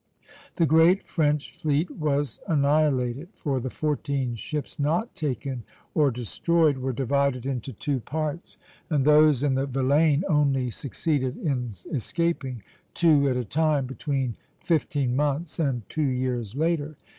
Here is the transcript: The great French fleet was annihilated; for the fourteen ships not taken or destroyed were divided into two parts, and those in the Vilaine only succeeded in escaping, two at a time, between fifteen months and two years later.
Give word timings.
The 0.55 0.65
great 0.65 1.05
French 1.05 1.51
fleet 1.55 1.91
was 1.91 2.39
annihilated; 2.47 3.29
for 3.35 3.59
the 3.59 3.69
fourteen 3.69 4.33
ships 4.33 4.79
not 4.79 5.13
taken 5.13 5.61
or 5.93 6.09
destroyed 6.09 6.79
were 6.79 6.91
divided 6.91 7.45
into 7.45 7.71
two 7.73 7.99
parts, 7.99 8.57
and 8.89 9.05
those 9.05 9.43
in 9.43 9.53
the 9.53 9.67
Vilaine 9.67 10.23
only 10.27 10.71
succeeded 10.71 11.37
in 11.37 11.69
escaping, 11.91 12.63
two 12.95 13.29
at 13.29 13.37
a 13.37 13.45
time, 13.45 13.85
between 13.85 14.35
fifteen 14.59 15.15
months 15.15 15.59
and 15.59 15.87
two 15.87 16.01
years 16.01 16.55
later. 16.55 16.95